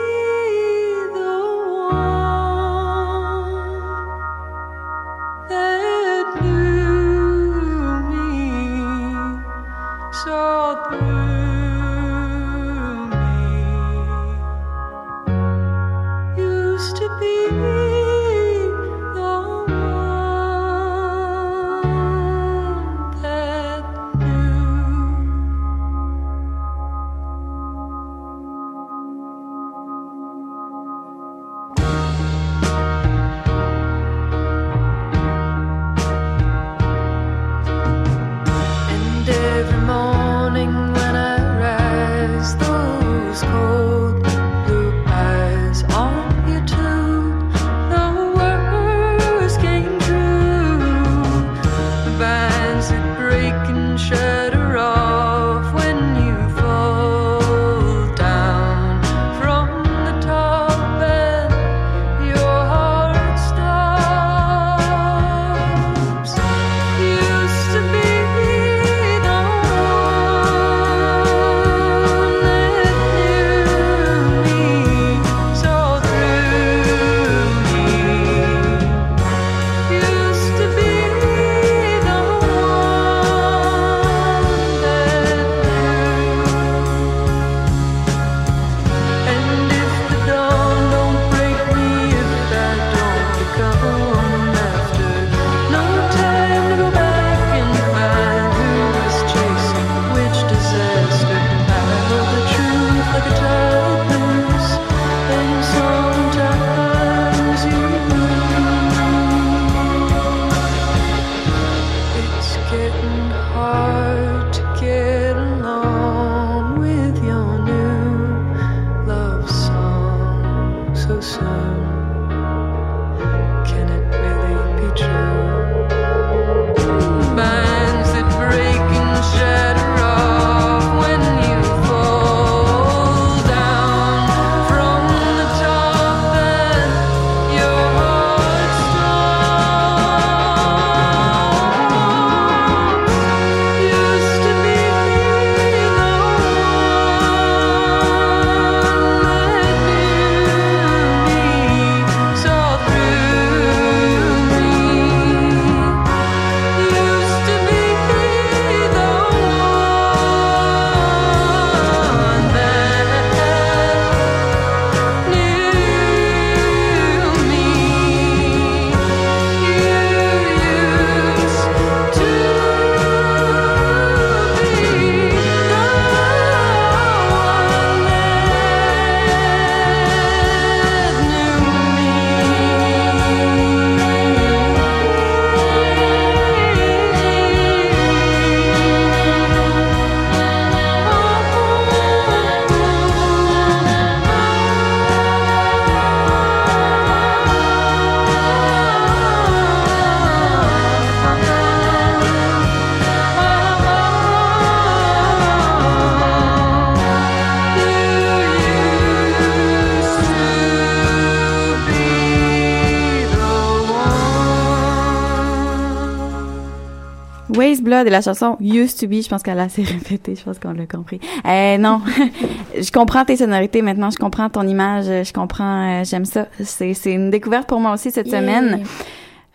[218.06, 220.74] Et la chanson Used to Be, je pense qu'elle a assez répété, je pense qu'on
[220.74, 221.20] l'a compris.
[221.48, 222.02] Euh, non,
[222.80, 226.48] je comprends tes sonorités maintenant, je comprends ton image, je comprends, euh, j'aime ça.
[226.64, 228.40] C'est, c'est une découverte pour moi aussi cette Yeah.
[228.42, 228.84] semaine.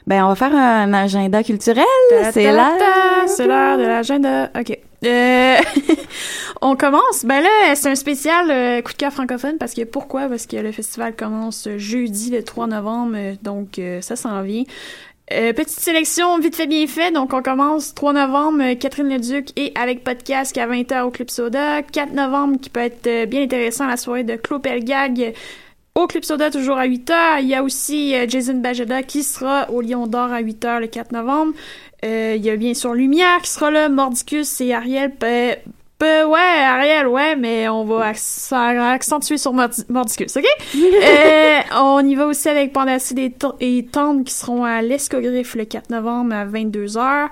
[0.07, 1.85] Ben, on va faire un agenda culturel.
[2.33, 2.73] C'est là.
[3.27, 4.51] C'est l'heure de l'agenda.
[4.59, 4.79] OK.
[5.05, 5.57] Euh,
[6.61, 7.25] on commence.
[7.25, 10.29] Ben là, c'est un spécial euh, coup de cœur francophone parce que pourquoi?
[10.29, 14.65] Parce que le festival commence jeudi le 3 novembre, donc euh, ça s'en vient.
[15.33, 17.13] Euh, petite sélection vite fait bien fait.
[17.13, 21.31] Donc on commence 3 novembre, euh, Catherine Leduc et avec podcast à 20h au Club
[21.31, 21.83] Soda.
[21.83, 25.35] 4 novembre qui peut être euh, bien intéressant la soirée de Claude Pelgag
[25.95, 27.43] au Club Soda toujours à 8h.
[27.43, 31.13] Il y a aussi Jason Bajada qui sera au Lion d'Or à 8h le 4
[31.13, 31.53] novembre.
[32.03, 35.13] Il y a bien sûr Lumière qui sera là, Mordicus et Ariel.
[36.01, 40.45] Pe- pe- ouais, Ariel, ouais, mais on va acc- accentuer sur Mordi- Mordicus, OK?
[40.75, 43.35] Euh, on y va aussi avec Pandacide et,
[43.79, 47.29] et Tendre qui seront à l'Escogriffe le 4 novembre à 22h.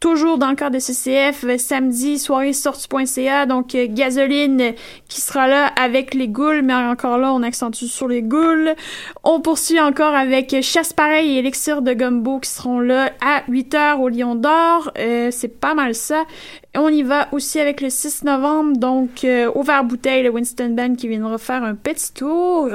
[0.00, 4.72] Toujours dans le cadre de CCF, euh, samedi, soirée sortu.ca, donc euh, Gasoline euh,
[5.08, 8.76] qui sera là avec les goules, mais encore là, on accentue sur les goules.
[9.24, 13.42] On poursuit encore avec euh, Chasse Pareil et Élixir de Gumbo qui seront là à
[13.50, 14.92] 8h au Lion d'Or.
[14.94, 16.24] C'est pas mal ça.
[16.76, 19.50] On y va aussi avec le 6 novembre, donc euh,
[19.82, 22.68] bouteille, le Winston Band qui viendra faire un petit tour.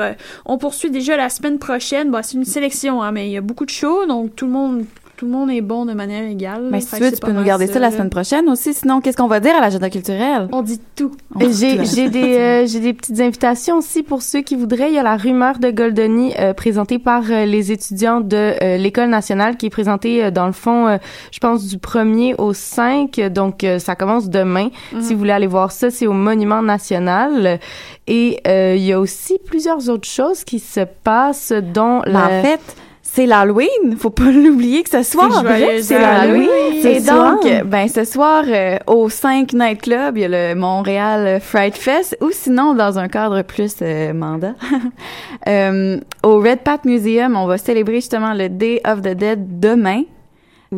[0.45, 2.11] On poursuit déjà la semaine prochaine.
[2.11, 4.51] Bon, c'est une sélection, hein, mais il y a beaucoup de shows, donc tout le
[4.51, 4.85] monde,
[5.23, 6.67] tout le monde est bon de manière égale.
[6.69, 8.73] Mais si tu veux, peux nous garder ça la semaine prochaine aussi.
[8.73, 10.49] Sinon, qu'est-ce qu'on va dire à l'agenda culturel?
[10.51, 11.11] On dit tout.
[11.39, 14.89] J'ai j'ai des euh, j'ai des petites invitations aussi pour ceux qui voudraient.
[14.89, 19.07] Il y a la rumeur de Goldoni euh, présentée par euh, les étudiants de l'école
[19.07, 20.99] nationale qui est présentée dans le fond,
[21.31, 23.21] je pense du 1er au 5.
[23.31, 24.69] Donc ça commence demain.
[24.91, 25.01] Mhm.
[25.01, 27.59] Si vous voulez aller voir ça, c'est au Monument national.
[28.07, 32.41] Et il y a aussi plusieurs autres choses qui se passent, dont Mais la En
[32.41, 32.75] fait,
[33.13, 33.95] c'est l'Halloween.
[33.97, 35.29] Faut pas l'oublier que ce soir.
[35.31, 36.49] C'est joyeux c'est l'Halloween.
[36.49, 36.87] Halloween.
[36.87, 37.65] Et Ce donc, soir.
[37.65, 42.17] ben, ce soir, euh, au 5 Night Club, il y a le Montréal Fright Fest,
[42.21, 44.55] ou sinon, dans un cadre plus euh, mandat,
[45.47, 50.03] euh, au Red Pat Museum, on va célébrer justement le Day of the Dead demain.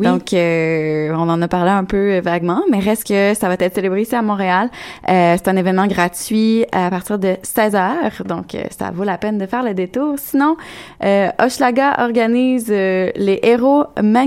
[0.04, 3.74] Donc, euh, on en a parlé un peu vaguement, mais reste que ça va être
[3.74, 4.68] célébré ici à Montréal.
[5.08, 9.18] Euh, c'est un événement gratuit à partir de 16 heures, donc euh, ça vaut la
[9.18, 10.14] peine de faire le détour.
[10.18, 10.56] Sinon,
[11.04, 14.26] euh, Hochelaga organise euh, les héros ma-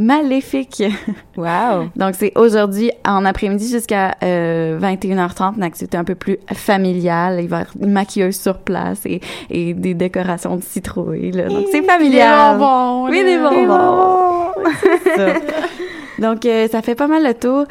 [0.00, 0.82] maléfiques.
[1.36, 1.90] Wow!
[1.96, 7.40] donc, c'est aujourd'hui en après-midi jusqu'à euh, 21h30, une activité un peu plus familiale.
[7.42, 11.32] Il va y avoir une maquilleuse sur place et, et des décorations de citrouilles.
[11.32, 11.48] là.
[11.48, 12.54] Donc, c'est familial.
[12.54, 14.46] Des bonbons, Oui, des Des bonbons.
[16.18, 17.64] Donc, euh, ça fait pas mal le tour.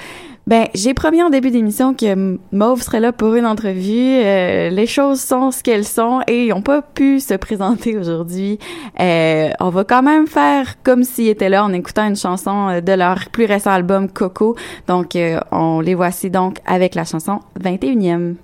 [0.47, 4.19] Ben, j'ai promis en début d'émission que Mauve serait là pour une entrevue.
[4.23, 8.59] Euh, les choses sont ce qu'elles sont et ils n'ont pas pu se présenter aujourd'hui.
[8.99, 12.91] Euh, on va quand même faire comme s'ils étaient là en écoutant une chanson de
[12.91, 14.55] leur plus récent album Coco.
[14.87, 15.17] Donc,
[15.51, 18.35] on les voici donc avec la chanson 21e.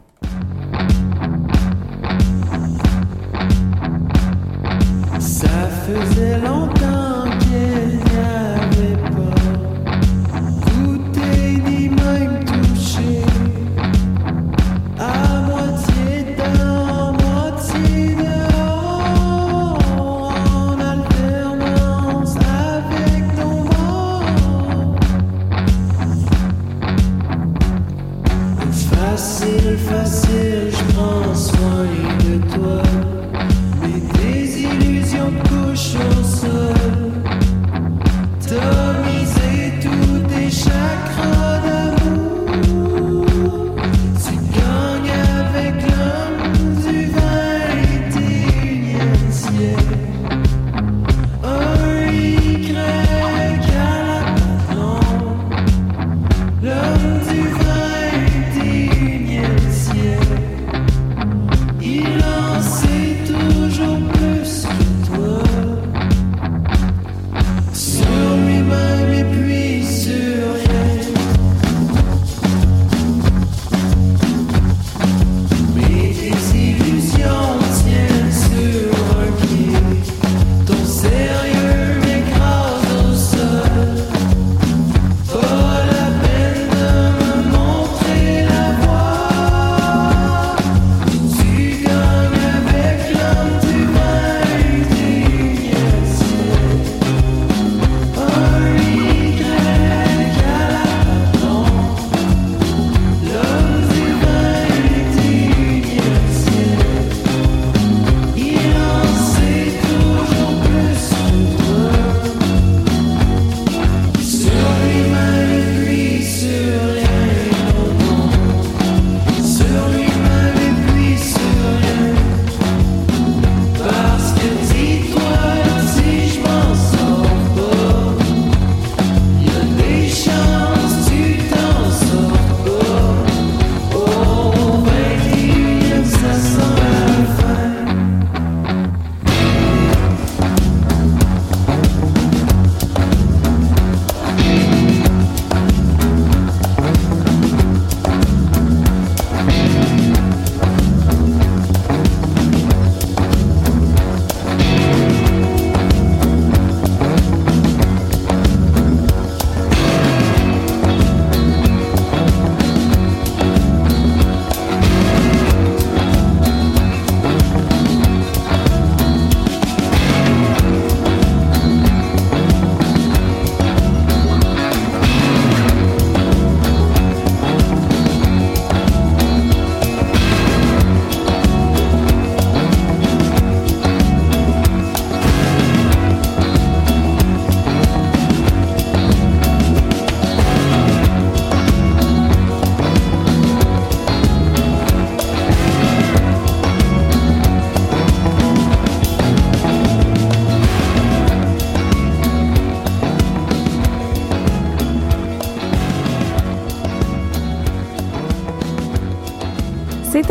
[5.19, 5.49] Ça
[5.85, 6.80] faisait longtemps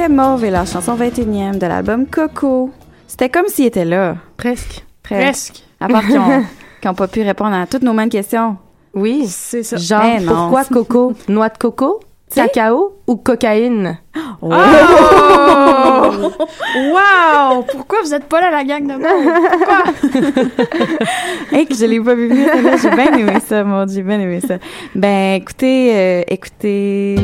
[0.00, 2.70] était mauve et la chanson 21e de l'album Coco.
[3.06, 4.16] C'était comme s'il était là.
[4.36, 4.84] Presque.
[5.02, 5.62] Presque.
[5.78, 6.42] À part qu'ils ont,
[6.80, 8.56] qu'ils ont pas pu répondre à toutes nos mêmes questions.
[8.94, 9.24] Oui.
[9.26, 9.76] C'est ça.
[9.76, 10.32] Genre, Eh non.
[10.50, 11.12] pourquoi coco?
[11.28, 12.00] Noix de coco?
[12.34, 13.98] Cacao ou cocaïne?
[14.42, 14.46] Oh!
[16.76, 17.62] wow!
[17.72, 18.94] Pourquoi vous êtes pas là, la gang de?
[18.94, 19.82] Pourquoi?
[21.52, 22.48] Hey, que je l'ai pas vu venir.
[22.80, 24.54] J'ai bien aimé ça, mon Dieu, j'ai bien aimé ça.
[24.94, 27.14] Ben, écoutez, euh, écoutez,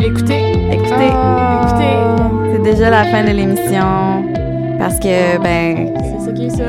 [0.00, 0.52] Écoutez.
[0.72, 1.60] écoutez, Ah.
[1.64, 2.52] écoutez.
[2.52, 4.24] C'est déjà la fin de l'émission.
[4.78, 6.64] Parce que, ben, C'est ça qui est ça.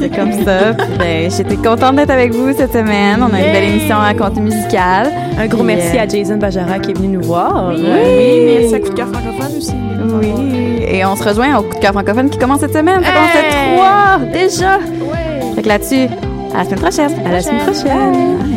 [0.00, 0.74] c'est comme ça.
[0.74, 3.20] Puis, ben, j'étais contente d'être avec vous cette semaine.
[3.22, 5.10] On a une belle émission à compte musical.
[5.38, 7.72] Un gros Puis, merci euh, à Jason Bajara qui est venu nous voir.
[7.74, 8.58] Oui, Oui.
[8.60, 9.74] merci à Coup de cœur francophone aussi.
[10.20, 10.84] Oui.
[10.88, 13.02] Et on se rejoint au coup de cœur francophone qui commence cette semaine.
[13.02, 13.80] Hey!
[13.80, 14.76] à trois déjà.
[14.78, 15.54] Ouais.
[15.54, 16.06] Fait que là-dessus,
[16.54, 17.10] à la semaine prochaine.
[17.26, 18.38] À la semaine prochaine.
[18.38, 18.55] Bye.